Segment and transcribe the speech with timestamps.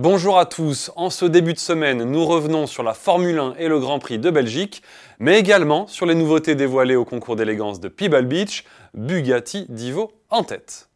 [0.00, 3.66] Bonjour à tous, en ce début de semaine, nous revenons sur la Formule 1 et
[3.66, 4.80] le Grand Prix de Belgique,
[5.18, 8.64] mais également sur les nouveautés dévoilées au concours d'élégance de Pebble Beach,
[8.94, 10.87] Bugatti Divo en tête.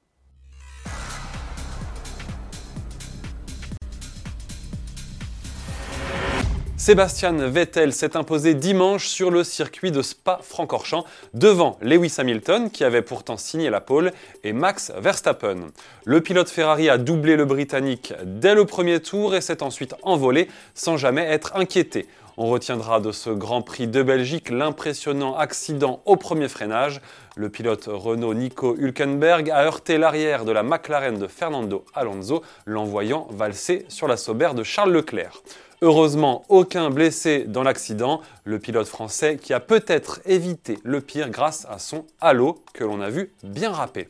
[6.84, 13.02] Sébastien Vettel s'est imposé dimanche sur le circuit de Spa-Francorchamps devant Lewis Hamilton qui avait
[13.02, 14.10] pourtant signé la pole
[14.42, 15.68] et Max Verstappen.
[16.04, 20.48] Le pilote Ferrari a doublé le Britannique dès le premier tour et s'est ensuite envolé
[20.74, 22.09] sans jamais être inquiété.
[22.38, 27.02] On retiendra de ce Grand Prix de Belgique l'impressionnant accident au premier freinage.
[27.36, 33.28] Le pilote Renault Nico Hülkenberg a heurté l'arrière de la McLaren de Fernando Alonso, l'envoyant
[33.30, 35.42] valser sur la Sauber de Charles Leclerc.
[35.82, 41.66] Heureusement, aucun blessé dans l'accident, le pilote français qui a peut-être évité le pire grâce
[41.68, 44.09] à son halo que l'on a vu bien râpé.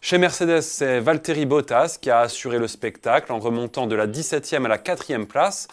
[0.00, 4.64] Chez Mercedes, c'est Valtteri Bottas qui a assuré le spectacle en remontant de la 17e
[4.66, 5.66] à la 4e place.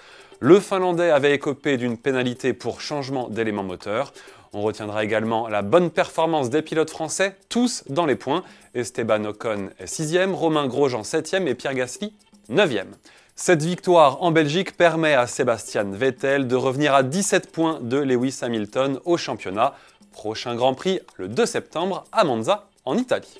[0.45, 4.11] Le Finlandais avait écopé d'une pénalité pour changement d'élément moteur.
[4.51, 8.43] On retiendra également la bonne performance des pilotes français, tous dans les points.
[8.75, 12.11] Esteban Ocon est 6e, Romain Grosjean 7e et Pierre Gasly
[12.51, 12.87] 9e.
[13.37, 18.39] Cette victoire en Belgique permet à Sébastien Vettel de revenir à 17 points de Lewis
[18.41, 19.75] Hamilton au championnat.
[20.11, 23.39] Prochain Grand Prix le 2 septembre à Monza, en Italie.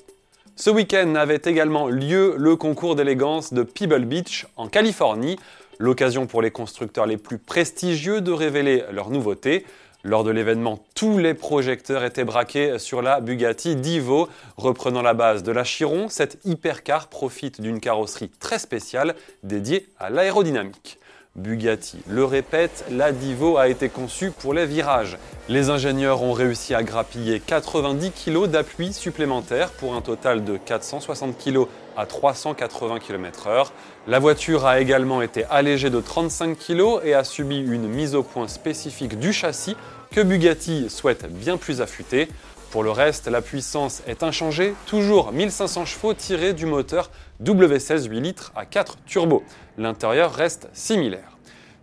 [0.56, 5.36] Ce week-end avait également lieu le concours d'élégance de Pebble Beach en Californie,
[5.84, 9.66] l'occasion pour les constructeurs les plus prestigieux de révéler leurs nouveautés.
[10.02, 14.28] Lors de l'événement, tous les projecteurs étaient braqués sur la Bugatti Divo.
[14.56, 20.10] Reprenant la base de la Chiron, cette hypercar profite d'une carrosserie très spéciale dédiée à
[20.10, 20.98] l'aérodynamique.
[21.36, 25.18] Bugatti le répète, la Divo a été conçue pour les virages.
[25.48, 31.36] Les ingénieurs ont réussi à grappiller 90 kg d'appui supplémentaire pour un total de 460
[31.36, 33.66] kg à 380 km/h.
[34.06, 38.22] La voiture a également été allégée de 35 kg et a subi une mise au
[38.22, 39.76] point spécifique du châssis
[40.12, 42.28] que Bugatti souhaite bien plus affûter.
[42.70, 47.10] Pour le reste, la puissance est inchangée, toujours 1500 chevaux tirés du moteur
[47.42, 49.42] W16 8 litres à 4 turbos.
[49.78, 51.33] L'intérieur reste similaire.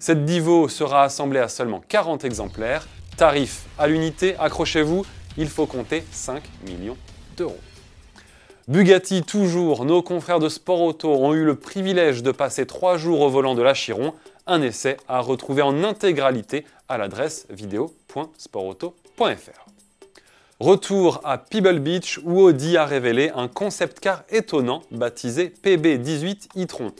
[0.01, 2.88] Cette Divo sera assemblée à seulement 40 exemplaires.
[3.17, 5.06] Tarif à l'unité, accrochez-vous,
[5.38, 6.97] il faut compter 5 millions
[7.38, 7.59] d'euros.
[8.67, 13.22] Bugatti toujours, nos confrères de Sport Auto ont eu le privilège de passer 3 jours
[13.22, 14.16] au volant de la Chiron,
[14.47, 19.66] un essai à retrouver en intégralité à l'adresse vidéo.sportauto.fr.
[20.59, 26.91] Retour à Pebble Beach où Audi a révélé un concept car étonnant baptisé PB18 e-tron.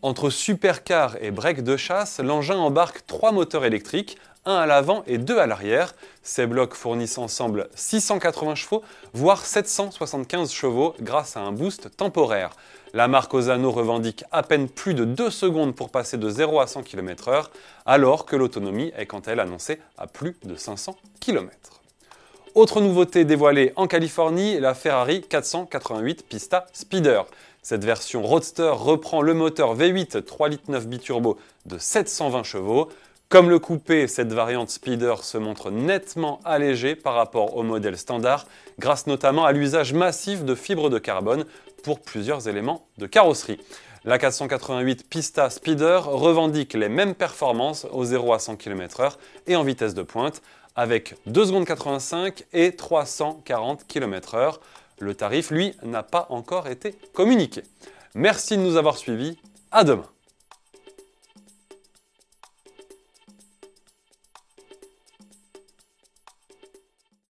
[0.00, 5.18] Entre supercar et break de chasse, l'engin embarque trois moteurs électriques, un à l'avant et
[5.18, 5.92] deux à l'arrière.
[6.22, 12.50] Ces blocs fournissent ensemble 680 chevaux, voire 775 chevaux grâce à un boost temporaire.
[12.94, 16.68] La marque Osano revendique à peine plus de 2 secondes pour passer de 0 à
[16.68, 17.46] 100 km/h,
[17.84, 21.50] alors que l'autonomie est quant à elle annoncée à plus de 500 km.
[22.54, 27.24] Autre nouveauté dévoilée en Californie, la Ferrari 488 Pista Speeder.
[27.68, 31.36] Cette version Roadster reprend le moteur V8 3 litres 9 biturbo
[31.66, 32.88] de 720 chevaux.
[33.28, 38.46] Comme le coupé, cette variante Speeder se montre nettement allégée par rapport au modèle standard,
[38.78, 41.44] grâce notamment à l'usage massif de fibres de carbone
[41.82, 43.60] pour plusieurs éléments de carrosserie.
[44.06, 49.62] La 488 Pista Speeder revendique les mêmes performances au 0 à 100 km/h et en
[49.62, 50.40] vitesse de pointe,
[50.74, 54.54] avec 2 secondes 85 et 340 km/h.
[55.00, 57.62] Le tarif, lui, n'a pas encore été communiqué.
[58.14, 59.38] Merci de nous avoir suivis.
[59.70, 60.06] À demain.